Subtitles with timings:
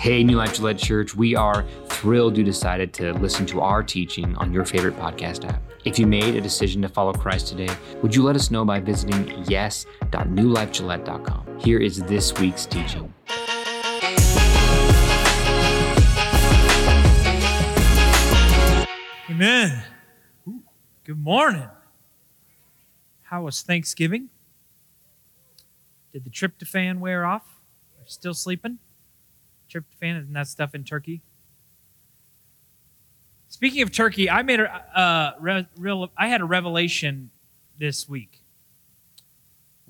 [0.00, 4.34] Hey, New Life Gillette Church, we are thrilled you decided to listen to our teaching
[4.36, 5.60] on your favorite podcast app.
[5.84, 7.68] If you made a decision to follow Christ today,
[8.00, 11.58] would you let us know by visiting yes.newlifegillette.com?
[11.58, 13.12] Here is this week's teaching.
[19.28, 19.82] Amen.
[21.04, 21.68] Good morning.
[23.24, 24.30] How was Thanksgiving?
[26.14, 27.60] Did the tryptophan wear off?
[27.98, 28.78] Are you still sleeping?
[29.70, 31.22] Tryptophan isn't that stuff in turkey?
[33.48, 36.10] Speaking of turkey, I made a uh, re- real.
[36.16, 37.30] I had a revelation
[37.78, 38.42] this week.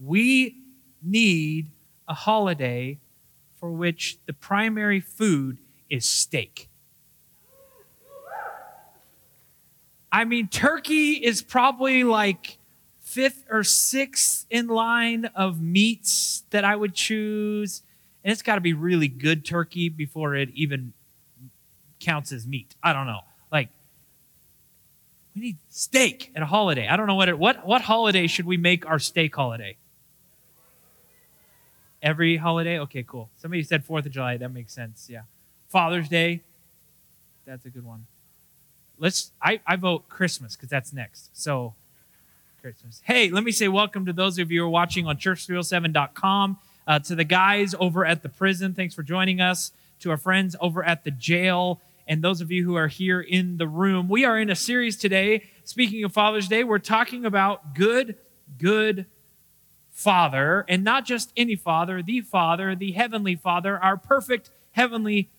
[0.02, 0.56] We
[1.02, 1.70] need
[2.08, 2.98] a holiday
[3.58, 5.58] for which the primary food
[5.90, 6.68] is steak.
[10.12, 12.58] I mean, turkey is probably like
[12.98, 17.82] fifth or sixth in line of meats that I would choose.
[18.22, 20.92] And it's got to be really good turkey before it even
[21.98, 22.74] counts as meat.
[22.82, 23.20] I don't know.
[23.50, 23.68] Like,
[25.34, 26.86] we need steak at a holiday.
[26.88, 29.76] I don't know what it, what what holiday should we make our steak holiday?
[32.02, 32.78] Every holiday?
[32.80, 33.30] Okay, cool.
[33.36, 34.36] Somebody said 4th of July.
[34.38, 35.08] That makes sense.
[35.10, 35.22] Yeah.
[35.68, 36.42] Father's Day.
[37.46, 38.06] That's a good one
[39.00, 41.30] let's I, I vote Christmas because that's next.
[41.32, 41.74] So
[42.60, 43.00] Christmas.
[43.04, 46.58] Hey, let me say welcome to those of you who are watching on church307.com.
[46.90, 49.70] Uh, to the guys over at the prison, thanks for joining us.
[50.00, 53.58] To our friends over at the jail, and those of you who are here in
[53.58, 54.08] the room.
[54.08, 55.44] We are in a series today.
[55.62, 58.16] Speaking of Father's Day, we're talking about good,
[58.58, 59.06] good
[59.92, 65.30] Father, and not just any Father, the Father, the Heavenly Father, our perfect Heavenly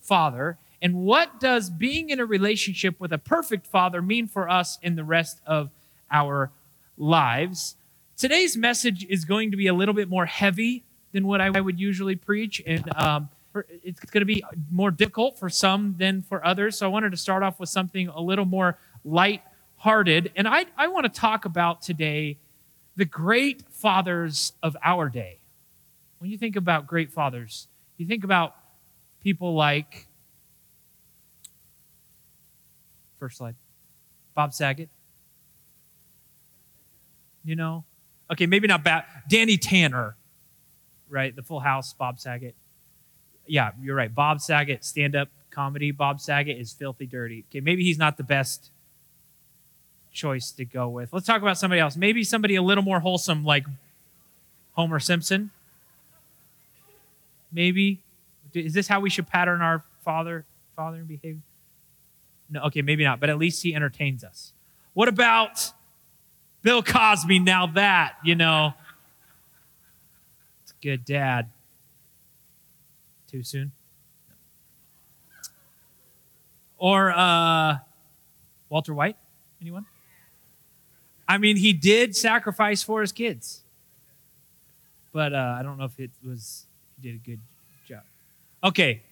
[0.00, 0.56] Father.
[0.80, 4.96] And what does being in a relationship with a perfect father mean for us in
[4.96, 5.68] the rest of
[6.10, 6.52] our
[6.96, 7.76] lives?
[8.16, 10.84] Today's message is going to be a little bit more heavy
[11.16, 12.62] than what I would usually preach.
[12.66, 13.30] And um,
[13.82, 16.76] it's going to be more difficult for some than for others.
[16.76, 20.32] So I wanted to start off with something a little more light-hearted.
[20.36, 22.36] And I, I want to talk about today
[22.96, 25.38] the great fathers of our day.
[26.18, 28.54] When you think about great fathers, you think about
[29.22, 30.08] people like
[33.18, 33.54] First slide.
[34.34, 34.90] Bob Saget.
[37.42, 37.84] You know?
[38.30, 39.04] Okay, maybe not bad.
[39.30, 40.16] Danny Tanner,
[41.08, 41.34] right?
[41.34, 42.54] The Full House, Bob Saget.
[43.46, 44.12] Yeah, you're right.
[44.14, 45.90] Bob Saget, stand up comedy.
[45.90, 47.44] Bob Saget is filthy dirty.
[47.50, 48.70] Okay, maybe he's not the best
[50.12, 51.12] choice to go with.
[51.12, 51.96] Let's talk about somebody else.
[51.96, 53.66] Maybe somebody a little more wholesome, like
[54.72, 55.50] Homer Simpson.
[57.52, 58.00] Maybe.
[58.54, 60.44] Is this how we should pattern our father,
[60.74, 61.42] father and behavior?
[62.48, 64.52] No, okay, maybe not, but at least he entertains us.
[64.94, 65.72] What about
[66.62, 67.38] Bill Cosby?
[67.40, 68.74] Now that, you know,
[70.82, 71.50] good dad.
[73.30, 73.72] Too soon?
[76.78, 77.78] Or uh,
[78.68, 79.16] Walter White?
[79.60, 79.86] Anyone?
[81.28, 83.62] I mean, he did sacrifice for his kids,
[85.12, 86.66] but uh, I don't know if it was,
[86.96, 87.40] he did a good
[87.88, 88.02] job.
[88.62, 89.02] Okay,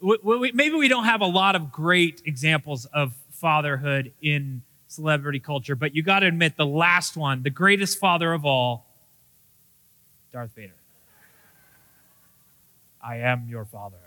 [0.00, 5.74] we, maybe we don't have a lot of great examples of fatherhood in celebrity culture,
[5.74, 8.86] but you got to admit the last one, the greatest father of all,
[10.32, 10.74] Darth Vader.
[13.04, 13.98] I am your father.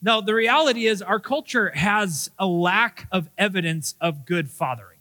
[0.00, 4.92] Now, the reality is our culture has a lack of evidence of good fathering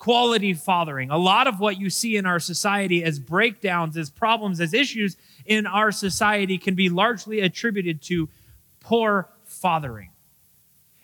[0.00, 1.10] quality fathering.
[1.10, 5.16] A lot of what you see in our society as breakdowns, as problems, as issues
[5.44, 8.28] in our society can be largely attributed to
[8.80, 10.10] poor fathering.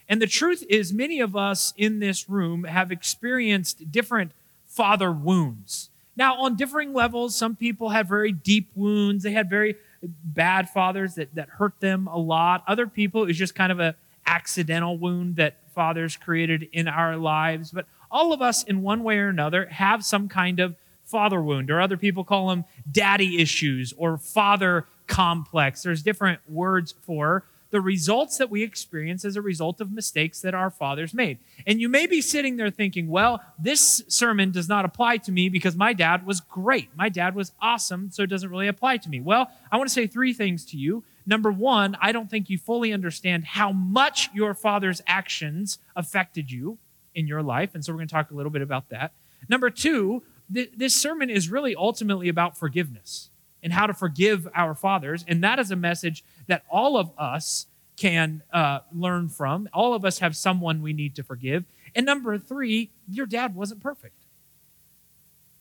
[0.08, 4.32] And the truth is, many of us in this room have experienced different
[4.64, 5.90] father wounds.
[6.16, 9.22] Now, on differing levels, some people have very deep wounds.
[9.22, 12.64] They had very bad fathers that, that hurt them a lot.
[12.66, 13.94] Other people, it was just kind of a
[14.26, 17.70] accidental wound that fathers created in our lives.
[17.70, 20.74] But all of us, in one way or another, have some kind of
[21.04, 25.82] father wound, or other people call them daddy issues or father complex.
[25.82, 27.44] There's different words for
[27.76, 31.36] the results that we experience as a result of mistakes that our fathers made.
[31.66, 35.50] And you may be sitting there thinking, well, this sermon does not apply to me
[35.50, 36.88] because my dad was great.
[36.96, 39.20] My dad was awesome, so it doesn't really apply to me.
[39.20, 41.04] Well, I want to say three things to you.
[41.26, 46.78] Number one, I don't think you fully understand how much your father's actions affected you
[47.14, 47.74] in your life.
[47.74, 49.12] And so we're going to talk a little bit about that.
[49.50, 53.28] Number two, th- this sermon is really ultimately about forgiveness
[53.66, 55.24] and how to forgive our fathers.
[55.26, 57.66] And that is a message that all of us
[57.96, 59.68] can uh, learn from.
[59.72, 61.64] All of us have someone we need to forgive.
[61.92, 64.14] And number three, your dad wasn't perfect.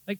[0.07, 0.19] Like,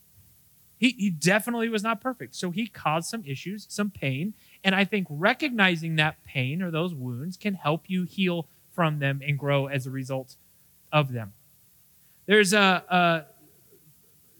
[0.79, 2.33] He, he definitely was not perfect.
[2.33, 4.33] So he caused some issues, some pain.
[4.63, 9.21] And I think recognizing that pain or those wounds can help you heal from them
[9.23, 10.37] and grow as a result
[10.91, 11.33] of them.
[12.25, 13.34] There's a, a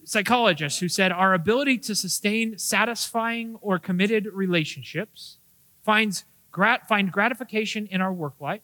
[0.06, 5.38] psychologist who said our ability to sustain satisfying or committed relationships
[5.84, 8.62] finds grat- find gratification in our work life,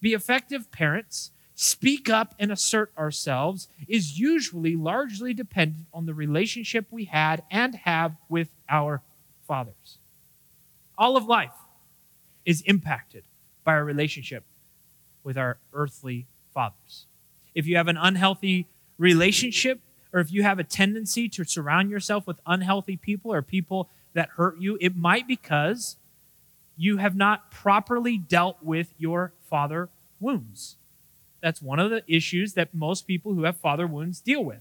[0.00, 6.86] be effective parents, speak up and assert ourselves is usually largely dependent on the relationship
[6.90, 9.02] we had and have with our
[9.46, 9.98] fathers.
[10.98, 11.52] All of life
[12.44, 13.24] is impacted
[13.64, 14.44] by our relationship
[15.22, 17.06] with our earthly fathers.
[17.54, 18.66] If you have an unhealthy
[18.98, 19.80] relationship,
[20.12, 24.30] or if you have a tendency to surround yourself with unhealthy people or people that
[24.30, 25.96] hurt you, it might because
[26.76, 29.88] you have not properly dealt with your father
[30.20, 30.76] wounds.
[31.40, 34.60] That's one of the issues that most people who have father wounds deal with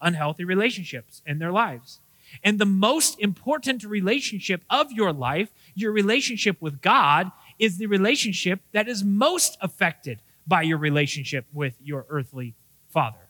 [0.00, 2.00] unhealthy relationships in their lives.
[2.44, 8.60] And the most important relationship of your life, your relationship with God, is the relationship
[8.72, 12.54] that is most affected by your relationship with your earthly
[12.88, 13.29] father.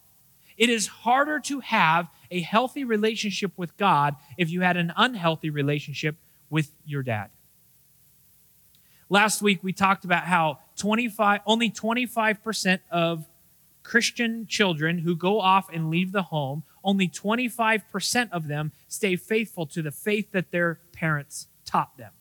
[0.60, 5.48] It is harder to have a healthy relationship with God if you had an unhealthy
[5.48, 6.16] relationship
[6.50, 7.30] with your dad.
[9.08, 13.26] Last week we talked about how 25 only 25% of
[13.82, 19.64] Christian children who go off and leave the home, only 25% of them stay faithful
[19.64, 22.12] to the faith that their parents taught them.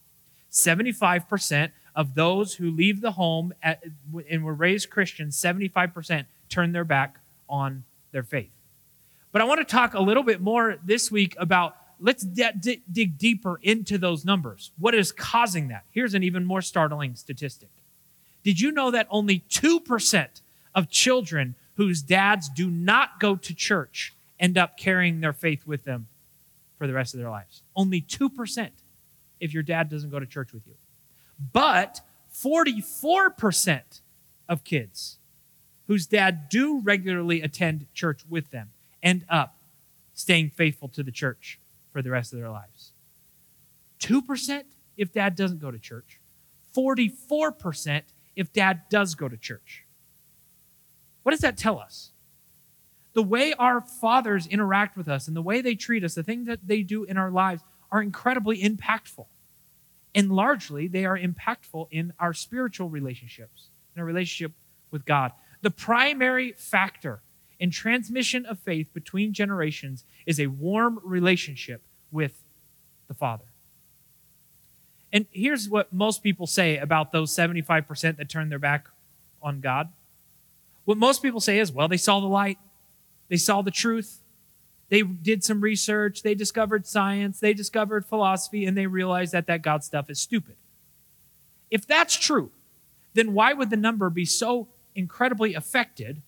[0.50, 3.84] 75% of those who leave the home at,
[4.30, 7.20] and were raised Christians, 75% turn their back
[7.50, 8.52] on their faith.
[9.32, 12.82] But I want to talk a little bit more this week about let's d- d-
[12.92, 14.72] dig deeper into those numbers.
[14.80, 15.84] What is causing that?
[15.92, 17.70] Here's an even more startling statistic.
[18.44, 20.28] Did you know that only 2%
[20.74, 25.84] of children whose dads do not go to church end up carrying their faith with
[25.84, 26.08] them
[26.78, 27.62] for the rest of their lives?
[27.76, 28.70] Only 2%
[29.40, 30.76] if your dad doesn't go to church with you.
[31.54, 32.02] But
[32.34, 34.02] 44%
[34.48, 35.19] of kids
[35.90, 38.70] whose dad do regularly attend church with them
[39.02, 39.58] end up
[40.14, 41.60] staying faithful to the church
[41.92, 42.94] for the rest of their lives.
[44.00, 44.64] 2%
[44.98, 46.22] if dad doesn't go to church,
[46.78, 48.04] 44%
[48.36, 49.86] if dad does go to church.
[51.24, 52.12] What does that tell us?
[53.14, 56.46] The way our fathers interact with us and the way they treat us, the things
[56.46, 59.26] that they do in our lives are incredibly impactful.
[60.14, 64.52] And largely, they are impactful in our spiritual relationships, in our relationship
[64.92, 65.32] with God.
[65.62, 67.22] The primary factor
[67.60, 72.44] in transmission of faith between generations is a warm relationship with
[73.08, 73.46] the Father.
[75.12, 78.88] And here's what most people say about those 75% that turn their back
[79.42, 79.90] on God.
[80.86, 82.58] What most people say is, well, they saw the light,
[83.28, 84.22] they saw the truth,
[84.90, 89.62] they did some research, they discovered science, they discovered philosophy, and they realized that that
[89.62, 90.56] God stuff is stupid.
[91.70, 92.52] If that's true,
[93.14, 94.68] then why would the number be so
[95.00, 96.22] incredibly affected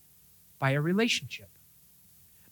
[0.58, 1.50] by a relationship?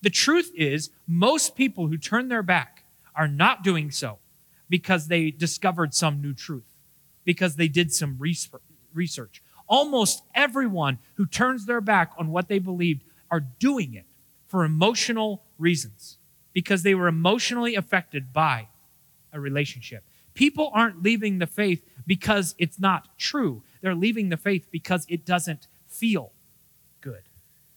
[0.02, 2.84] The truth is, most people who turn their back
[3.16, 4.20] are not doing so
[4.70, 6.76] because they discovered some new truth,
[7.26, 8.18] because they did some
[8.94, 9.42] research.
[9.68, 14.06] Almost everyone who turns their back on what they believed are doing it
[14.48, 16.18] for emotional reasons,
[16.54, 18.68] because they were emotionally affected by
[19.34, 20.04] a relationship.
[20.34, 23.64] People aren't leaving the faith because it's not true.
[23.82, 25.68] They're leaving the faith because it doesn't
[26.00, 26.32] feel
[27.02, 27.24] good.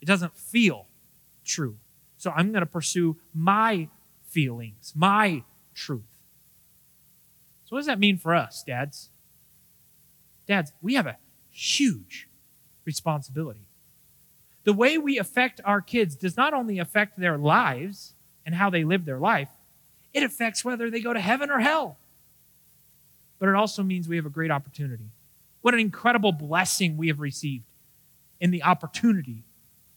[0.00, 0.86] It doesn't feel
[1.44, 1.76] true.
[2.16, 3.88] So I'm going to pursue my
[4.28, 5.42] feelings, my
[5.74, 6.02] truth.
[7.64, 9.10] So, what does that mean for us, dads?
[10.46, 11.16] Dads, we have a
[11.50, 12.28] huge
[12.84, 13.66] responsibility.
[14.64, 18.14] The way we affect our kids does not only affect their lives
[18.46, 19.48] and how they live their life,
[20.14, 21.96] it affects whether they go to heaven or hell.
[23.38, 25.10] But it also means we have a great opportunity.
[25.62, 27.64] What an incredible blessing we have received
[28.42, 29.44] in the opportunity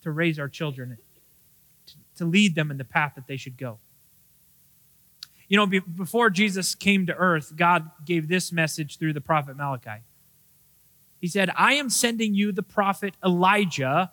[0.03, 0.97] to raise our children,
[2.15, 3.79] to lead them in the path that they should go.
[5.49, 10.03] You know, before Jesus came to earth, God gave this message through the prophet Malachi.
[11.19, 14.11] He said, I am sending you the prophet Elijah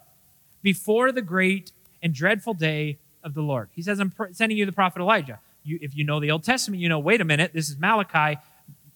[0.63, 1.73] before the great
[2.03, 3.69] and dreadful day of the Lord.
[3.73, 5.41] He says, I'm sending you the prophet Elijah.
[5.63, 8.41] You, if you know the Old Testament, you know, wait a minute, this is Malachi.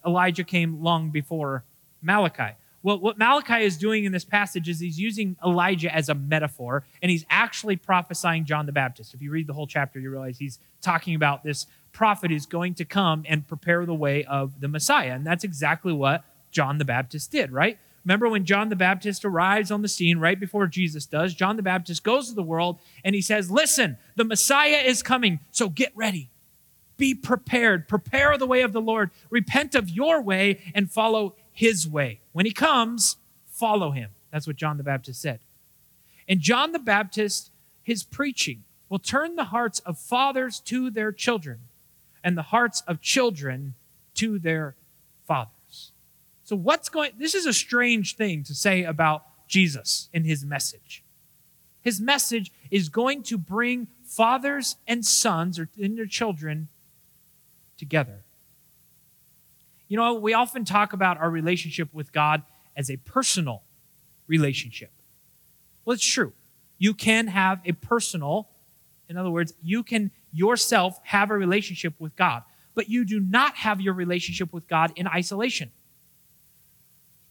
[0.04, 1.64] Elijah came long before
[2.00, 2.54] Malachi.
[2.86, 6.84] Well, what Malachi is doing in this passage is he's using Elijah as a metaphor,
[7.02, 9.12] and he's actually prophesying John the Baptist.
[9.12, 12.74] If you read the whole chapter, you realize he's talking about this prophet is going
[12.74, 15.14] to come and prepare the way of the Messiah.
[15.14, 17.76] And that's exactly what John the Baptist did, right?
[18.04, 21.34] Remember when John the Baptist arrives on the scene right before Jesus does?
[21.34, 25.40] John the Baptist goes to the world and he says, Listen, the Messiah is coming,
[25.50, 26.30] so get ready.
[26.96, 27.88] Be prepared.
[27.88, 29.10] Prepare the way of the Lord.
[29.28, 32.20] Repent of your way and follow his way.
[32.36, 33.16] When he comes,
[33.48, 34.10] follow him.
[34.30, 35.40] That's what John the Baptist said.
[36.28, 37.50] And John the Baptist,
[37.82, 41.60] his preaching will turn the hearts of fathers to their children
[42.22, 43.72] and the hearts of children
[44.16, 44.76] to their
[45.26, 45.92] fathers.
[46.44, 51.02] So, what's going this is a strange thing to say about Jesus in his message.
[51.80, 56.68] His message is going to bring fathers and sons or and their children
[57.78, 58.25] together.
[59.88, 62.42] You know, we often talk about our relationship with God
[62.76, 63.62] as a personal
[64.26, 64.90] relationship.
[65.84, 66.32] Well, it's true.
[66.78, 68.48] You can have a personal,
[69.08, 72.42] in other words, you can yourself have a relationship with God,
[72.74, 75.70] but you do not have your relationship with God in isolation.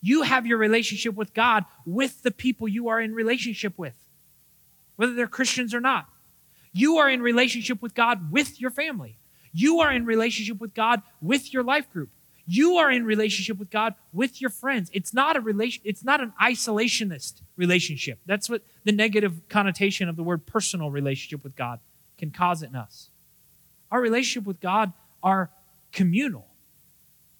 [0.01, 3.95] You have your relationship with God with the people you are in relationship with,
[4.95, 6.07] whether they're Christians or not.
[6.71, 9.17] You are in relationship with God with your family.
[9.51, 12.09] You are in relationship with God with your life group.
[12.47, 14.89] You are in relationship with God with your friends.
[14.93, 18.19] It's not a relation it's not an isolationist relationship.
[18.25, 21.79] That's what the negative connotation of the word personal relationship with God
[22.17, 23.09] can cause in us.
[23.91, 25.49] Our relationship with God are
[25.91, 26.47] communal.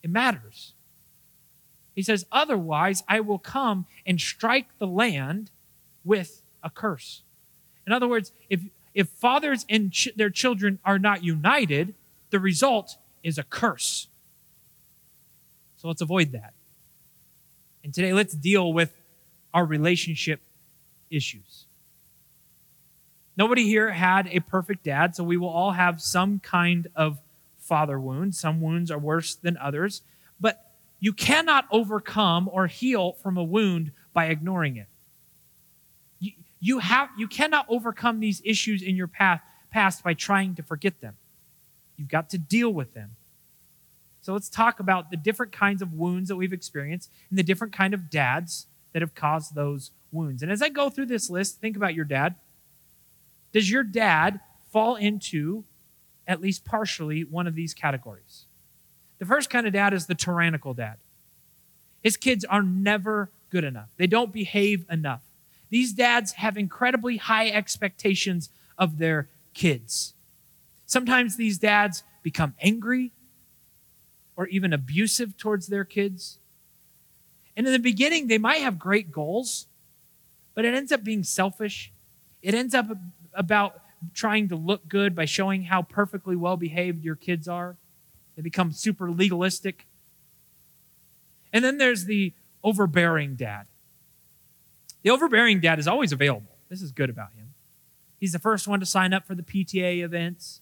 [0.02, 0.74] It matters.
[1.96, 5.52] He says, Otherwise, I will come and strike the land
[6.04, 7.24] with a curse.
[7.88, 8.62] In other words, if,
[8.94, 11.94] if fathers and ch- their children are not united,
[12.32, 14.08] the result is a curse.
[15.86, 16.56] So let's avoid that.
[17.84, 18.92] And today, let's deal with
[19.54, 20.42] our relationship
[21.12, 21.68] issues.
[23.38, 27.20] Nobody here had a perfect dad, so we will all have some kind of
[27.60, 28.34] father wound.
[28.34, 30.02] Some wounds are worse than others.
[30.40, 34.88] But you cannot overcome or heal from a wound by ignoring it.
[36.60, 41.00] You, have, you cannot overcome these issues in your path, past by trying to forget
[41.00, 41.16] them.
[41.96, 43.12] You've got to deal with them.
[44.26, 47.72] So let's talk about the different kinds of wounds that we've experienced and the different
[47.74, 50.42] kind of dads that have caused those wounds.
[50.42, 52.34] And as I go through this list, think about your dad.
[53.54, 54.40] Does your dad
[54.72, 55.64] fall into
[56.28, 58.48] at least partially one of these categories?
[59.20, 60.96] The first kind of dad is the tyrannical dad.
[62.02, 63.90] His kids are never good enough.
[63.98, 65.22] They don't behave enough.
[65.70, 70.16] These dads have incredibly high expectations of their kids.
[70.88, 73.12] Sometimes these dads become angry
[74.36, 76.40] or even abusive towards their kids.
[77.56, 79.68] And in the beginning, they might have great goals,
[80.54, 81.94] but it ends up being selfish.
[82.42, 82.88] It ends up
[83.34, 83.82] about
[84.14, 87.78] trying to look good by showing how perfectly well behaved your kids are.
[88.36, 89.88] They become super legalistic.
[91.54, 93.68] And then there's the overbearing dad.
[95.04, 96.58] The overbearing dad is always available.
[96.70, 97.54] This is good about him.
[98.20, 100.62] He's the first one to sign up for the PTA events.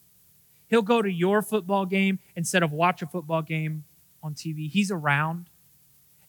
[0.70, 3.84] He'll go to your football game instead of watch a football game
[4.22, 4.70] on TV.
[4.70, 5.50] He's around.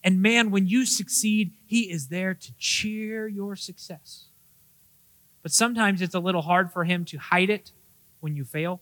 [0.02, 4.26] And man, when you succeed, he is there to cheer your success.
[5.42, 7.72] But sometimes it's a little hard for him to hide it
[8.20, 8.80] when you fail,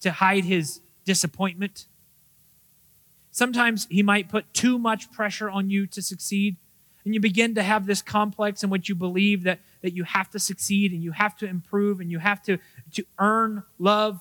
[0.00, 1.86] to hide his disappointment.
[3.30, 6.56] Sometimes he might put too much pressure on you to succeed.
[7.04, 10.30] And you begin to have this complex in which you believe that, that you have
[10.30, 12.58] to succeed and you have to improve and you have to,
[12.92, 14.20] to earn love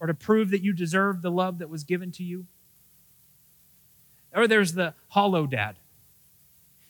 [0.00, 2.46] or to prove that you deserve the love that was given to you.
[4.34, 5.78] Or there's the hollow dad.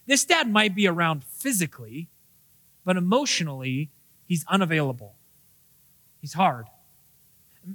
[0.07, 2.09] This dad might be around physically,
[2.85, 3.91] but emotionally,
[4.27, 5.15] he's unavailable.
[6.21, 6.67] He's hard.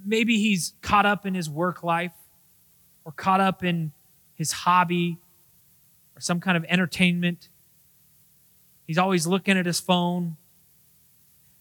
[0.06, 2.14] Maybe he's caught up in his work life
[3.06, 3.92] or caught up in
[4.34, 5.20] his hobby
[6.16, 7.50] or some kind of entertainment.
[8.88, 10.38] He's always looking at his phone.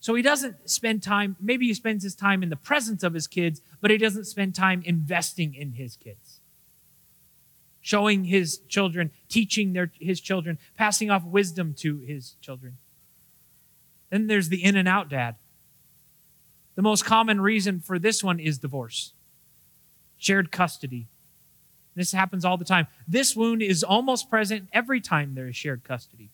[0.03, 3.29] So he doesn't spend time, maybe he spends his time in the presence of his
[3.29, 6.41] kids, but he doesn't spend time investing in his kids.
[7.81, 12.79] Showing his children, teaching their, his children, passing off wisdom to his children.
[14.11, 15.37] Then there's the in and out dad.
[16.75, 19.13] The most common reason for this one is divorce,
[20.19, 21.07] shared custody.
[21.95, 22.89] This happens all the time.
[23.07, 26.32] This wound is almost present every time there is shared custody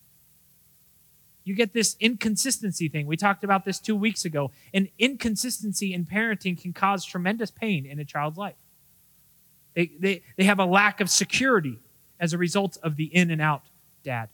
[1.48, 3.06] you get this inconsistency thing.
[3.06, 4.50] We talked about this two weeks ago.
[4.74, 8.56] An inconsistency in parenting can cause tremendous pain in a child's life.
[9.74, 11.78] They, they, they have a lack of security
[12.20, 13.62] as a result of the in and out
[14.04, 14.28] dad.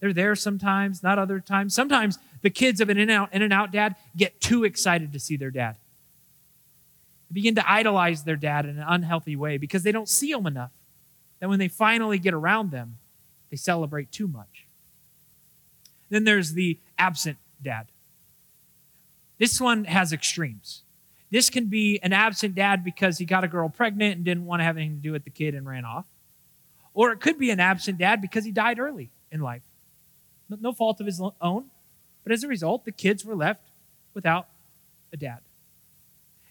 [0.00, 1.74] They're there sometimes, not other times.
[1.74, 5.12] Sometimes the kids of an in and out, in and out dad get too excited
[5.12, 5.76] to see their dad.
[7.28, 10.46] They begin to idolize their dad in an unhealthy way because they don't see him
[10.46, 10.72] enough.
[11.38, 12.98] That when they finally get around them,
[13.50, 14.66] they celebrate too much.
[16.10, 17.86] Then there's the absent dad.
[19.38, 20.82] This one has extremes.
[21.30, 24.60] This can be an absent dad because he got a girl pregnant and didn't want
[24.60, 26.06] to have anything to do with the kid and ran off.
[26.92, 29.62] Or it could be an absent dad because he died early in life.
[30.48, 31.66] No fault of his own,
[32.24, 33.70] but as a result, the kids were left
[34.12, 34.48] without
[35.12, 35.38] a dad.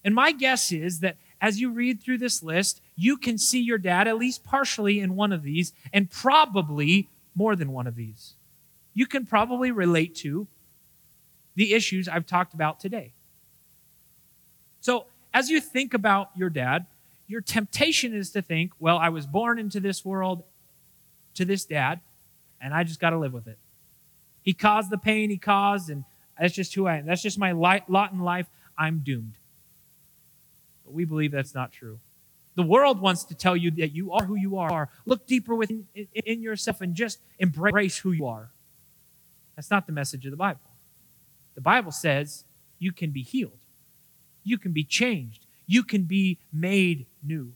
[0.04, 3.78] And my guess is that as you read through this list, you can see your
[3.78, 8.36] dad at least partially in one of these and probably more than one of these.
[9.00, 10.46] You can probably relate to
[11.56, 13.14] the issues I've talked about today.
[14.82, 16.86] So, as you think about your dad,
[17.26, 20.44] your temptation is to think, well, I was born into this world
[21.36, 22.02] to this dad,
[22.60, 23.58] and I just got to live with it.
[24.42, 26.04] He caused the pain he caused, and
[26.38, 27.06] that's just who I am.
[27.06, 28.48] That's just my lot in life.
[28.78, 29.38] I'm doomed.
[30.84, 32.00] But we believe that's not true.
[32.56, 34.90] The world wants to tell you that you are who you are.
[35.06, 38.52] Look deeper within in yourself and just embrace who you are.
[39.60, 40.62] That's not the message of the Bible.
[41.56, 42.46] The Bible says
[42.78, 43.66] you can be healed,
[44.42, 47.52] you can be changed, you can be made new.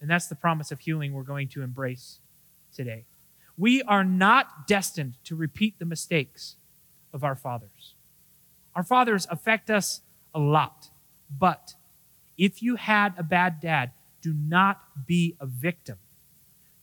[0.00, 2.18] And that's the promise of healing we're going to embrace
[2.74, 3.04] today.
[3.56, 6.56] We are not destined to repeat the mistakes
[7.14, 7.94] of our fathers.
[8.74, 10.00] Our fathers affect us
[10.34, 10.90] a lot,
[11.30, 11.74] but
[12.36, 13.92] if you had a bad dad,
[14.22, 15.98] do not be a victim.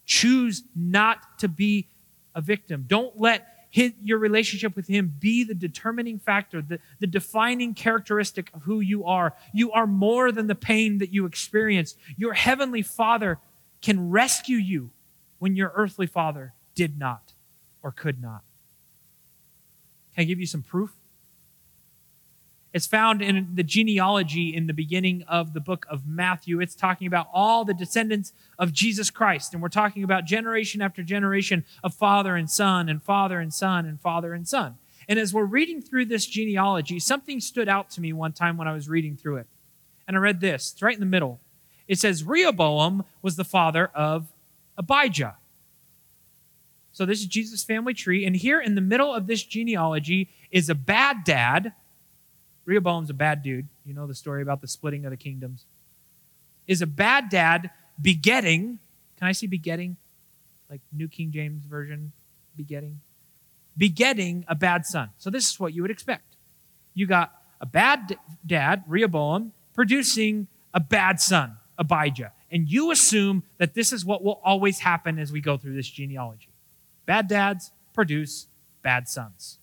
[0.06, 1.90] Choose not to be
[2.34, 2.86] a victim.
[2.88, 8.50] Don't let his, your relationship with Him be the determining factor, the, the defining characteristic
[8.54, 9.36] of who you are.
[9.54, 11.98] You are more than the pain that you experienced.
[12.16, 13.38] Your Heavenly Father
[13.82, 14.92] can rescue you
[15.40, 17.34] when your earthly father did not
[17.84, 18.44] or could not.
[20.14, 20.96] Can I give you some proof?
[22.76, 26.60] It's found in the genealogy in the beginning of the book of Matthew.
[26.60, 29.54] It's talking about all the descendants of Jesus Christ.
[29.54, 33.86] And we're talking about generation after generation of father and son, and father and son,
[33.86, 34.76] and father and son.
[35.08, 38.68] And as we're reading through this genealogy, something stood out to me one time when
[38.68, 39.48] I was reading through it.
[40.06, 41.40] And I read this, it's right in the middle.
[41.88, 44.28] It says, Rehoboam was the father of
[44.78, 45.38] Abijah.
[46.92, 48.26] So this is Jesus' family tree.
[48.26, 51.72] And here in the middle of this genealogy is a bad dad
[52.66, 53.68] Rehoboam's a bad dude.
[53.86, 55.66] You know the story about the splitting of the kingdoms.
[56.68, 57.70] Is a bad dad
[58.02, 58.80] begetting,
[59.18, 59.98] can I see begetting?
[60.70, 62.12] Like New King James Version,
[62.58, 63.02] begetting?
[63.78, 65.10] Begetting a bad son.
[65.18, 66.36] So this is what you would expect.
[66.96, 72.32] You got a bad dad, Rehoboam, producing a bad son, Abijah.
[72.50, 75.90] And you assume that this is what will always happen as we go through this
[75.90, 76.50] genealogy.
[77.06, 78.48] Bad dads produce
[78.82, 79.60] bad sons.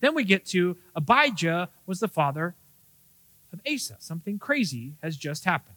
[0.00, 2.54] Then we get to Abijah was the father
[3.52, 3.96] of Asa.
[3.98, 5.76] Something crazy has just happened.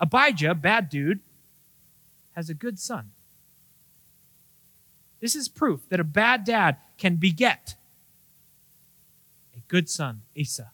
[0.00, 1.20] Abijah, bad dude,
[2.32, 3.12] has a good son.
[5.20, 7.76] This is proof that a bad dad can beget
[9.54, 10.72] a good son, Asa.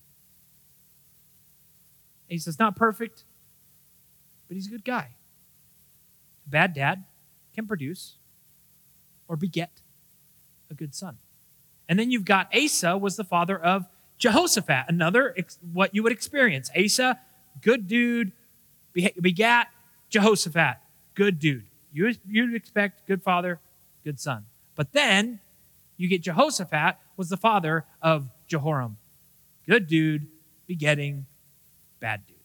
[2.32, 3.24] Asa's not perfect,
[4.46, 5.16] but he's a good guy.
[6.46, 7.04] A bad dad
[7.54, 8.16] can produce
[9.26, 9.82] or beget
[10.70, 11.18] a good son.
[11.88, 13.86] And then you've got Asa was the father of
[14.18, 16.70] Jehoshaphat, another ex- what you would experience.
[16.76, 17.18] Asa,
[17.62, 18.32] good dude,
[18.92, 19.68] begat
[20.10, 20.76] Jehoshaphat,
[21.14, 21.64] good dude.
[21.92, 23.60] You, you'd expect good father,
[24.04, 24.46] good son.
[24.74, 25.40] But then
[25.96, 28.98] you get Jehoshaphat was the father of Jehoram.
[29.66, 30.26] Good dude,
[30.66, 31.26] begetting
[32.00, 32.36] bad dude.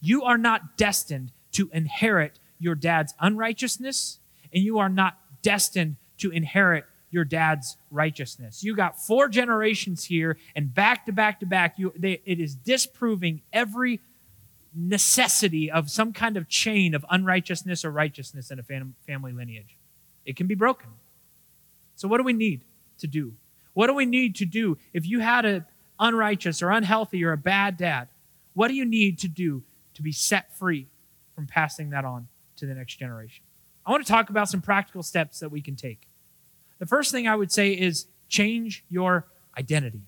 [0.00, 4.20] You are not destined to inherit your dad's unrighteousness,
[4.52, 8.62] and you are not destined to inherit your dad's righteousness.
[8.62, 12.54] You got four generations here, and back to back to back, you, they, it is
[12.54, 14.00] disproving every
[14.74, 19.76] necessity of some kind of chain of unrighteousness or righteousness in a fam- family lineage.
[20.24, 20.90] It can be broken.
[21.94, 22.60] So, what do we need
[22.98, 23.34] to do?
[23.72, 25.64] What do we need to do if you had an
[25.98, 28.08] unrighteous or unhealthy or a bad dad?
[28.54, 29.62] What do you need to do
[29.94, 30.86] to be set free
[31.34, 33.44] from passing that on to the next generation?
[33.84, 36.08] I want to talk about some practical steps that we can take.
[36.78, 39.26] The first thing I would say is change your
[39.58, 40.02] identity.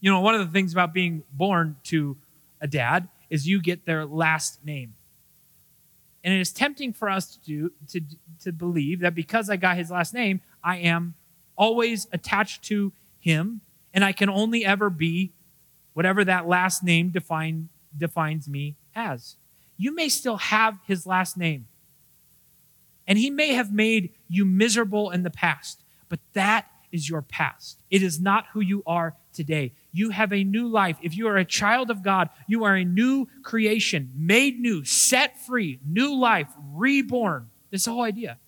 [0.00, 2.16] You know, one of the things about being born to
[2.60, 4.94] a dad is you get their last name.
[6.22, 8.00] And it is tempting for us to do to,
[8.40, 11.14] to believe that because I got his last name, I am
[11.56, 13.60] always attached to him
[13.94, 15.32] and I can only ever be
[15.94, 19.36] whatever that last name define, defines me as.
[19.78, 21.68] You may still have his last name.
[23.06, 27.80] And he may have made you miserable in the past, but that is your past.
[27.90, 29.74] It is not who you are today.
[29.92, 30.96] You have a new life.
[31.02, 35.38] If you are a child of God, you are a new creation, made new, set
[35.40, 37.50] free, new life, reborn.
[37.70, 38.38] This whole idea.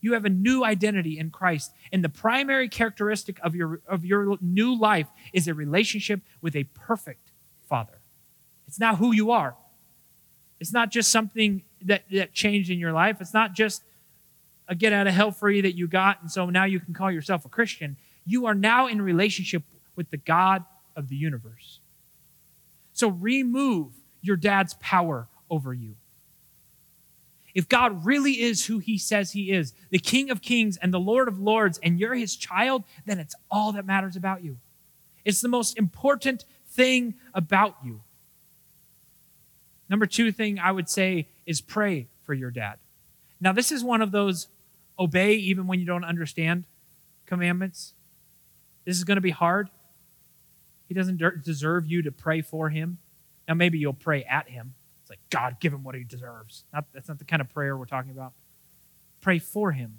[0.00, 1.72] You have a new identity in Christ.
[1.92, 6.64] And the primary characteristic of your, of your new life is a relationship with a
[6.64, 7.32] perfect
[7.68, 7.98] Father.
[8.68, 9.56] It's not who you are.
[10.60, 13.20] It's not just something that, that changed in your life.
[13.20, 13.82] It's not just
[14.68, 17.10] a get out of hell free that you got, and so now you can call
[17.10, 17.96] yourself a Christian.
[18.24, 19.62] You are now in relationship
[19.94, 21.80] with the God of the universe.
[22.92, 25.96] So remove your dad's power over you.
[27.54, 31.00] If God really is who he says he is, the King of kings and the
[31.00, 34.58] Lord of lords, and you're his child, then it's all that matters about you.
[35.24, 38.02] It's the most important thing about you.
[39.88, 42.76] Number two thing I would say is pray for your dad.
[43.40, 44.48] Now, this is one of those
[44.98, 46.64] obey even when you don't understand
[47.26, 47.94] commandments.
[48.84, 49.68] This is going to be hard.
[50.88, 52.98] He doesn't deserve you to pray for him.
[53.48, 54.74] Now, maybe you'll pray at him.
[55.02, 56.64] It's like, God, give him what he deserves.
[56.72, 58.32] Not, that's not the kind of prayer we're talking about.
[59.20, 59.98] Pray for him.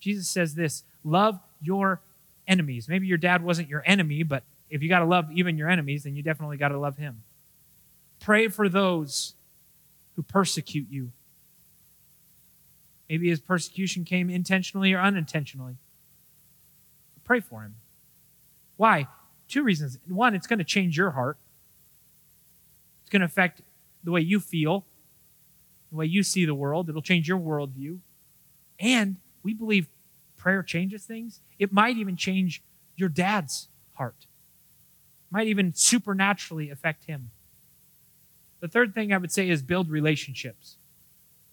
[0.00, 2.00] Jesus says this love your
[2.46, 2.88] enemies.
[2.88, 6.04] Maybe your dad wasn't your enemy, but if you got to love even your enemies,
[6.04, 7.22] then you definitely got to love him.
[8.20, 9.34] Pray for those
[10.14, 11.12] who persecute you.
[13.08, 15.76] Maybe his persecution came intentionally or unintentionally.
[17.24, 17.76] Pray for him.
[18.76, 19.08] Why?
[19.48, 19.98] Two reasons.
[20.06, 21.38] One, it's going to change your heart,
[23.02, 23.62] it's going to affect
[24.02, 24.84] the way you feel,
[25.90, 26.88] the way you see the world.
[26.88, 27.98] It'll change your worldview.
[28.78, 29.88] And we believe
[30.36, 31.40] prayer changes things.
[31.58, 32.62] It might even change
[32.96, 37.30] your dad's heart, it might even supernaturally affect him.
[38.60, 40.76] The third thing I would say is build relationships.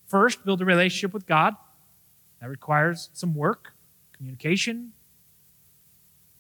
[0.08, 1.56] First, build a relationship with God.
[2.42, 3.74] That requires some work,
[4.12, 4.92] communication.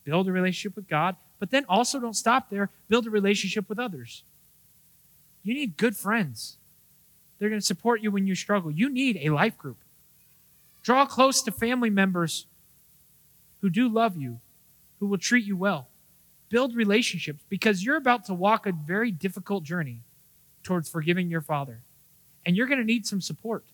[0.03, 1.15] Build a relationship with God.
[1.39, 2.69] But then also don't stop there.
[2.87, 4.23] Build a relationship with others.
[5.43, 6.57] You need good friends.
[7.37, 8.71] They're going to support you when you struggle.
[8.71, 9.77] You need a life group.
[10.83, 12.47] Draw close to family members
[13.61, 14.39] who do love you,
[14.99, 15.87] who will treat you well.
[16.49, 20.01] Build relationships because you're about to walk a very difficult journey
[20.63, 21.81] towards forgiving your father.
[22.45, 23.65] And you're going to need some support.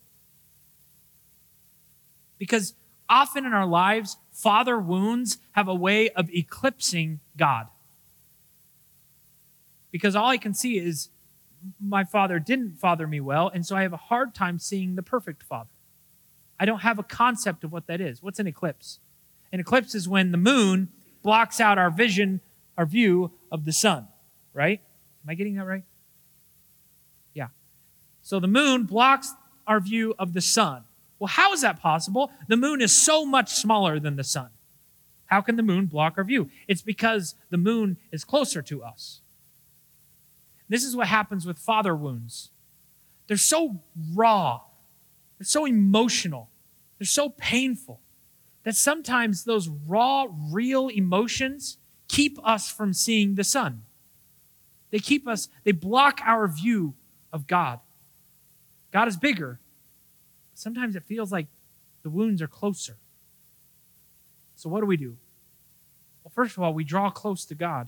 [2.38, 2.74] Because
[3.10, 7.68] often in our lives, father wounds have a way of eclipsing God.
[9.92, 11.10] Because all I can see is
[11.80, 15.04] my father didn't father me well, and so I have a hard time seeing the
[15.04, 15.70] perfect father.
[16.60, 18.22] I don't have a concept of what that is.
[18.22, 19.00] What's an eclipse?
[19.52, 20.90] An eclipse is when the moon
[21.24, 22.42] blocks out our vision,
[22.78, 24.08] our view of the sun,
[24.54, 24.82] right?
[25.24, 25.84] Am I getting that right?
[28.30, 29.34] So the moon blocks
[29.66, 30.84] our view of the sun.
[31.18, 32.32] Well, how is that possible?
[32.48, 34.50] The moon is so much smaller than the sun.
[35.26, 36.52] How can the moon block our view?
[36.68, 39.22] It's because the moon is closer to us.
[40.68, 42.52] This is what happens with father wounds.
[43.26, 43.82] They're so
[44.14, 44.62] raw,
[45.40, 46.52] they're so emotional,
[47.00, 48.00] they're so painful
[48.64, 53.86] that sometimes those raw, real emotions keep us from seeing the sun.
[54.92, 56.94] They keep us, they block our view
[57.34, 57.80] of God.
[58.92, 59.60] God is bigger.
[60.54, 61.48] Sometimes it feels like
[62.04, 62.98] the wounds are closer.
[64.56, 65.18] So, what do we do?
[66.24, 67.88] Well, first of all, we draw close to God.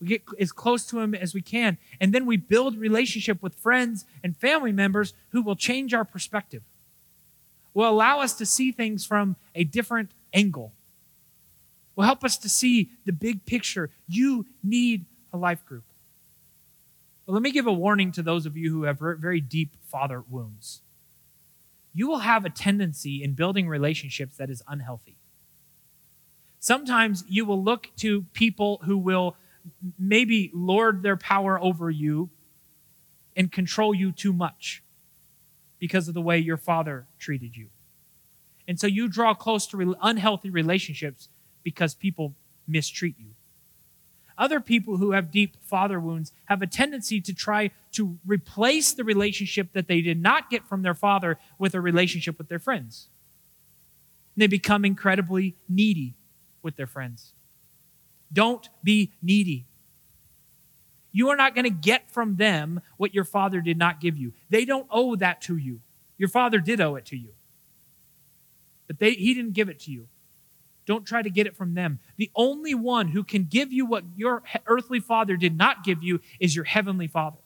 [0.00, 1.78] We get as close to Him as we can.
[2.00, 6.62] And then we build relationship with friends and family members who will change our perspective,
[7.72, 10.72] will allow us to see things from a different angle,
[11.94, 13.90] will help us to see the big picture.
[14.06, 15.84] You need a life group.
[17.26, 20.22] But let me give a warning to those of you who have very deep father
[20.28, 20.82] wounds.
[21.92, 25.16] You will have a tendency in building relationships that is unhealthy.
[26.60, 29.36] Sometimes you will look to people who will
[29.98, 32.30] maybe lord their power over you
[33.36, 34.82] and control you too much
[35.78, 37.68] because of the way your father treated you.
[38.68, 41.28] And so you draw close to unhealthy relationships
[41.62, 42.34] because people
[42.66, 43.35] mistreat you.
[44.38, 49.04] Other people who have deep father wounds have a tendency to try to replace the
[49.04, 53.08] relationship that they did not get from their father with a relationship with their friends.
[54.34, 56.14] And they become incredibly needy
[56.62, 57.32] with their friends.
[58.32, 59.66] Don't be needy.
[61.12, 64.32] You are not going to get from them what your father did not give you.
[64.50, 65.80] They don't owe that to you.
[66.18, 67.30] Your father did owe it to you.
[68.86, 70.08] But they, he didn't give it to you.
[70.86, 71.98] Don't try to get it from them.
[72.16, 76.20] The only one who can give you what your earthly father did not give you
[76.38, 77.38] is your heavenly father.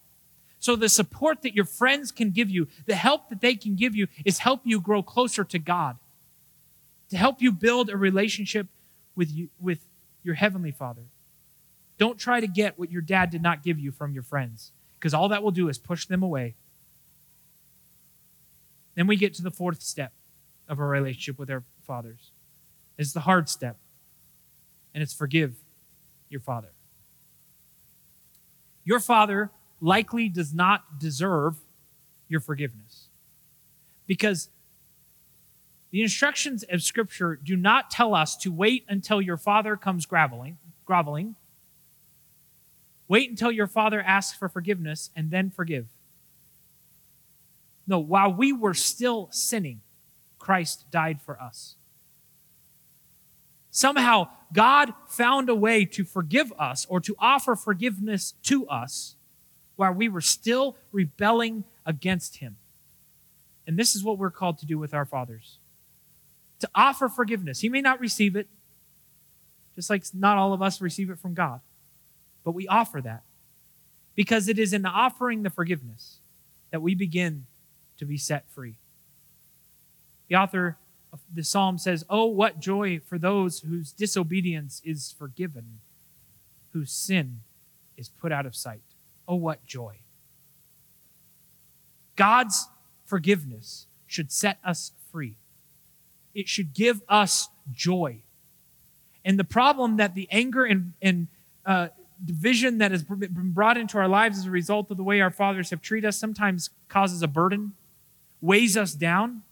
[0.59, 3.96] So, the support that your friends can give you, the help that they can give
[3.96, 5.96] you, is help you grow closer to God,
[7.09, 8.66] to help you build a relationship
[9.16, 9.87] with, you, with
[10.22, 11.00] your heavenly father.
[11.96, 15.14] Don't try to get what your dad did not give you from your friends, because
[15.14, 16.57] all that will do is push them away.
[18.96, 20.12] Then we get to the fourth step
[20.68, 22.30] of our relationship with our fathers.
[23.01, 23.79] It's the hard step,
[24.93, 25.55] and it's forgive
[26.29, 26.69] your father.
[28.85, 31.57] Your father likely does not deserve
[32.29, 33.09] your forgiveness
[34.07, 34.51] because
[35.91, 40.59] the instructions of Scripture do not tell us to wait until your father comes groveling,
[40.85, 41.37] groveling.
[43.09, 45.87] Wait until your father asks for forgiveness and then forgive.
[47.87, 49.81] No, while we were still sinning,
[50.39, 51.77] Christ died for us.
[53.71, 59.17] Somehow, God found a way to forgive us or to offer forgiveness to us
[59.77, 62.57] while we were still rebelling against Him.
[63.67, 65.59] And this is what we're called to do with our fathers
[66.61, 67.61] to offer forgiveness.
[67.61, 68.47] He may not receive it,
[69.75, 71.61] just like not all of us receive it from God,
[72.45, 73.23] but we offer that
[74.15, 76.19] because it is in offering the forgiveness
[76.71, 77.47] that we begin
[77.99, 78.77] to be set free.
[80.29, 80.77] The author
[81.33, 85.81] the psalm says, Oh, what joy for those whose disobedience is forgiven,
[86.73, 87.40] whose sin
[87.96, 88.83] is put out of sight.
[89.29, 89.96] Oh, what joy.
[92.16, 92.68] God's
[93.05, 95.37] forgiveness should set us free,
[96.35, 98.23] it should give us joy.
[99.25, 101.29] And the problem that the anger and, and
[101.66, 101.88] uh,
[102.25, 105.31] division that has been brought into our lives as a result of the way our
[105.31, 107.73] fathers have treated us sometimes causes a burden,
[108.40, 109.42] weighs us down.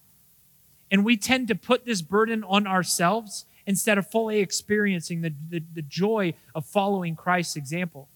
[0.90, 5.62] And we tend to put this burden on ourselves instead of fully experiencing the, the,
[5.74, 8.08] the joy of following Christ's example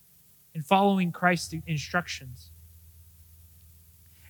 [0.54, 2.50] and following Christ's instructions.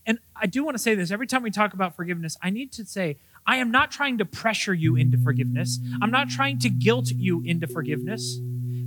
[0.04, 2.72] And I do want to say this every time we talk about forgiveness, I need
[2.72, 5.78] to say, I am not trying to pressure you into forgiveness.
[6.00, 8.40] I'm not trying to guilt you into forgiveness.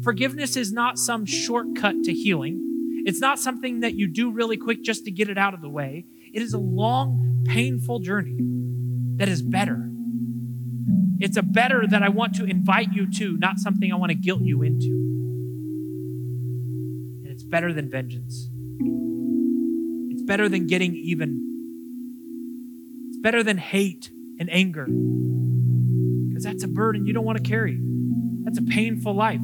[0.04, 3.04] Forgiveness is not some shortcut to healing.
[3.06, 5.70] It's not something that you do really quick just to get it out of the
[5.70, 6.06] way.
[6.34, 8.38] It is a long, painful journey
[9.18, 9.90] that is better.
[11.20, 14.16] It's a better that I want to invite you to, not something I want to
[14.16, 14.88] guilt you into.
[17.24, 18.50] And it's better than vengeance.
[20.12, 21.42] It's better than getting even.
[23.08, 24.86] It's better than hate and anger.
[26.28, 27.80] Because that's a burden you don't want to carry.
[28.44, 29.42] That's a painful life.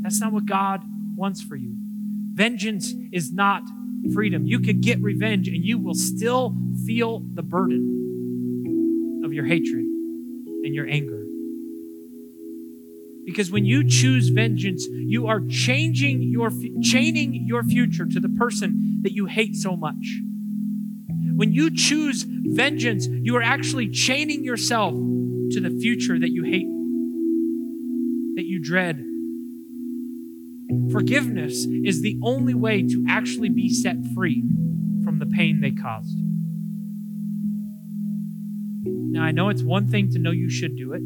[0.00, 0.82] That's not what God
[1.14, 1.76] wants for you.
[2.32, 3.62] Vengeance is not
[4.14, 4.46] freedom.
[4.46, 6.56] You could get revenge and you will still
[6.86, 8.05] feel the burden
[9.32, 11.22] your hatred and your anger.
[13.24, 19.00] Because when you choose vengeance, you are changing your chaining your future to the person
[19.02, 20.20] that you hate so much.
[21.34, 26.68] When you choose vengeance, you are actually chaining yourself to the future that you hate,
[28.36, 29.04] that you dread.
[30.92, 34.44] Forgiveness is the only way to actually be set free
[35.04, 36.16] from the pain they caused.
[39.16, 41.00] Now, I know it's one thing to know you should do it,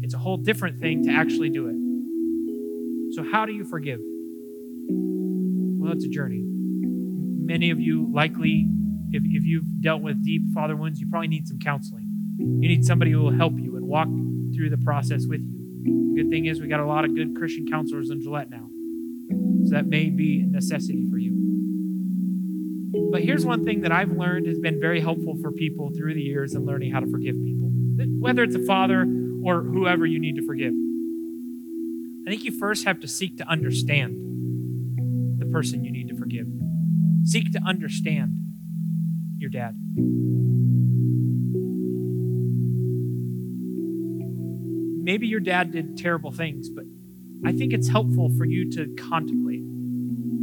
[0.00, 1.76] it's a whole different thing to actually do it.
[3.14, 4.00] So, how do you forgive?
[4.88, 6.40] Well, it's a journey.
[6.42, 8.66] Many of you likely,
[9.12, 12.08] if, if you've dealt with deep father wounds, you probably need some counseling.
[12.38, 14.08] You need somebody who will help you and walk
[14.56, 16.14] through the process with you.
[16.14, 18.70] The good thing is, we got a lot of good Christian counselors in Gillette now.
[19.66, 21.33] So that may be a necessity for you.
[23.14, 26.20] But here's one thing that I've learned has been very helpful for people through the
[26.20, 27.68] years in learning how to forgive people,
[28.18, 29.06] whether it's a father
[29.44, 30.72] or whoever you need to forgive.
[32.26, 34.16] I think you first have to seek to understand
[35.38, 36.48] the person you need to forgive.
[37.22, 38.32] Seek to understand
[39.38, 39.76] your dad.
[45.04, 46.82] Maybe your dad did terrible things, but
[47.46, 49.62] I think it's helpful for you to contemplate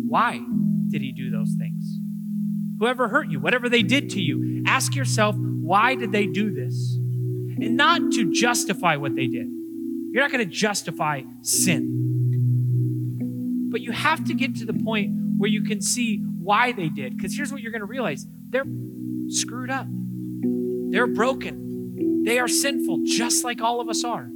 [0.08, 0.40] why
[0.88, 2.01] did he do those things?
[2.82, 6.96] Whoever hurt you, whatever they did to you, ask yourself, why did they do this?
[6.96, 9.46] And not to justify what they did.
[10.12, 12.10] You're not going to justify sin.
[13.72, 17.16] But you have to get to the point where you can see why they did.
[17.16, 18.66] Because here's what you're going to realize they're
[19.28, 19.86] screwed up,
[20.90, 24.28] they're broken, they are sinful, just like all of us are.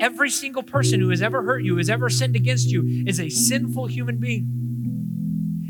[0.00, 3.28] Every single person who has ever hurt you, has ever sinned against you, is a
[3.28, 4.63] sinful human being.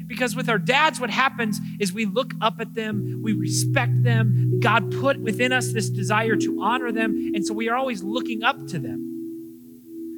[0.07, 4.61] Because with our dads, what happens is we look up at them, we respect them.
[4.61, 8.43] God put within us this desire to honor them, and so we are always looking
[8.43, 9.15] up to them.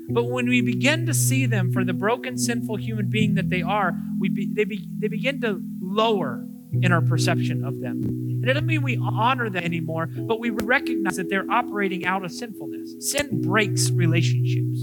[0.09, 3.63] But when we begin to see them for the broken, sinful human being that they
[3.63, 8.03] are, we be, they, be, they begin to lower in our perception of them.
[8.05, 12.25] And it doesn't mean we honor them anymore, but we recognize that they're operating out
[12.25, 12.95] of sinfulness.
[13.11, 14.79] Sin breaks relationships.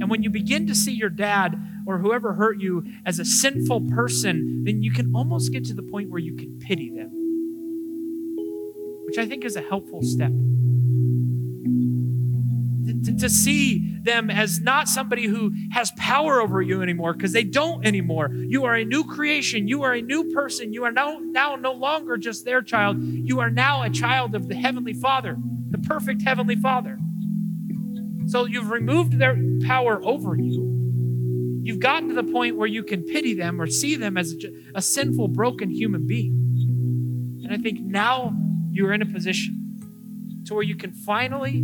[0.00, 3.80] And when you begin to see your dad or whoever hurt you as a sinful
[3.88, 7.10] person, then you can almost get to the point where you can pity them.
[9.06, 10.30] which I think is a helpful step.
[13.18, 17.86] To, see them as not somebody who has power over you anymore, because they don't
[17.86, 18.30] anymore.
[18.34, 19.66] You are a new creation.
[19.66, 20.74] You are a new person.
[20.74, 23.02] You are now, now no longer just their child.
[23.02, 25.38] You are now a child of the Heavenly Father,
[25.70, 26.98] the perfect Heavenly Father.
[28.26, 30.77] So you've removed their power over you.
[31.68, 34.78] You've gotten to the point where you can pity them or see them as a,
[34.78, 37.42] a sinful, broken human being.
[37.44, 38.34] And I think now
[38.70, 41.62] you're in a position to where you can finally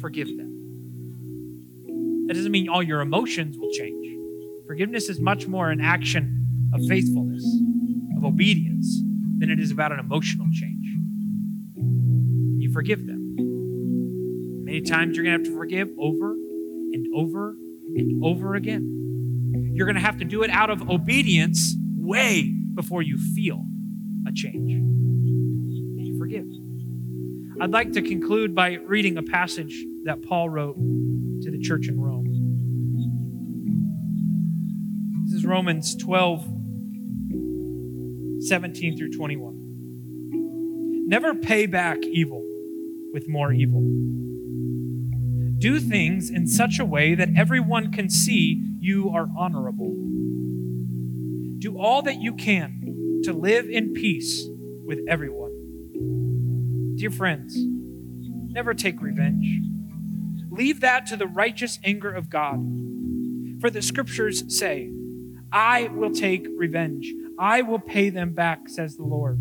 [0.00, 2.24] forgive them.
[2.28, 4.06] That doesn't mean all your emotions will change.
[4.66, 7.44] Forgiveness is much more an action of faithfulness,
[8.16, 9.02] of obedience,
[9.36, 10.86] than it is about an emotional change.
[12.56, 13.34] You forgive them.
[14.64, 17.54] Many times you're going to have to forgive over and over
[17.96, 19.72] and over again.
[19.74, 23.64] You're going to have to do it out of obedience way before you feel
[24.26, 24.72] a change.
[24.72, 26.46] And you forgive.
[27.60, 32.00] I'd like to conclude by reading a passage that Paul wrote to the church in
[32.00, 32.28] Rome.
[35.24, 36.44] This is Romans 12,
[38.40, 41.06] 17 through 21.
[41.08, 42.42] Never pay back evil
[43.12, 43.82] with more evil
[45.62, 49.94] do things in such a way that everyone can see you are honorable.
[51.58, 54.44] Do all that you can to live in peace
[54.84, 56.96] with everyone.
[56.96, 59.46] Dear friends, never take revenge.
[60.50, 62.58] Leave that to the righteous anger of God.
[63.60, 64.90] For the scriptures say,
[65.52, 67.06] I will take revenge.
[67.38, 69.38] I will pay them back, says the Lord.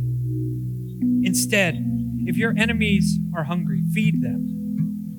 [1.23, 1.83] Instead,
[2.27, 4.60] if your enemies are hungry, feed them.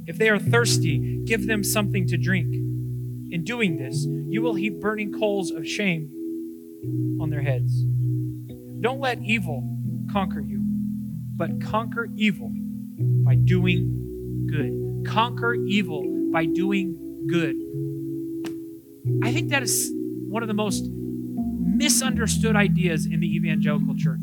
[0.07, 2.53] If they are thirsty, give them something to drink.
[2.53, 6.11] In doing this, you will heap burning coals of shame
[7.21, 7.73] on their heads.
[8.81, 9.63] Don't let evil
[10.11, 10.61] conquer you,
[11.37, 12.53] but conquer evil
[13.25, 15.11] by doing good.
[15.11, 17.57] Conquer evil by doing good.
[19.25, 24.21] I think that is one of the most misunderstood ideas in the evangelical church.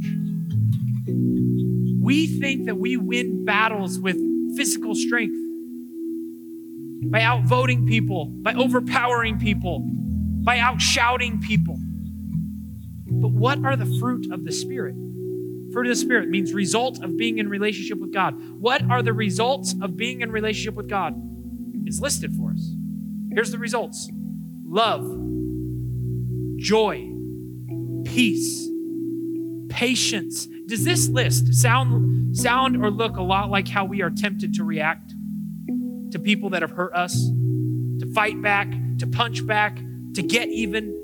[2.02, 4.18] We think that we win battles with
[4.56, 5.49] physical strength
[7.06, 9.80] by outvoting people, by overpowering people,
[10.44, 11.78] by outshouting people.
[13.06, 14.96] But what are the fruit of the Spirit?
[15.74, 18.36] Fruit of the Spirit means result of being in relationship with God.
[18.60, 21.14] What are the results of being in relationship with God?
[21.86, 22.74] It's listed for us.
[23.32, 24.10] Here's the results
[24.66, 25.04] love,
[26.58, 27.12] joy,
[28.06, 28.68] peace,
[29.70, 30.48] patience.
[30.68, 34.64] Does this list sound, sound or look a lot like how we are tempted to
[34.64, 35.14] react
[36.12, 39.80] to people that have hurt us, to fight back, to punch back,
[40.14, 40.96] to get even.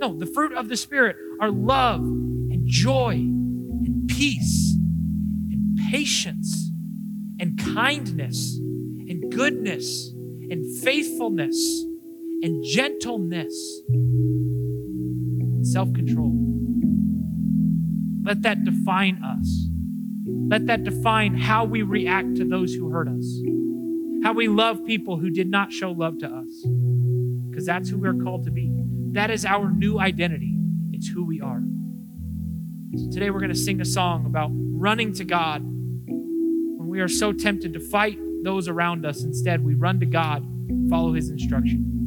[0.00, 4.74] No, the fruit of the Spirit are love and joy and peace
[5.50, 6.70] and patience
[7.38, 10.08] and kindness and goodness
[10.50, 11.84] and faithfulness
[12.42, 13.82] and gentleness
[15.62, 16.32] self control.
[18.24, 19.68] Let that define us.
[20.48, 23.40] Let that define how we react to those who hurt us
[24.22, 26.66] how we love people who did not show love to us.
[27.50, 28.70] Because that's who we're called to be.
[29.12, 30.56] That is our new identity,
[30.92, 31.62] it's who we are.
[32.96, 37.08] So today we're going to sing a song about running to God when we are
[37.08, 39.22] so tempted to fight those around us.
[39.22, 40.46] Instead, we run to God,
[40.88, 41.99] follow His instruction.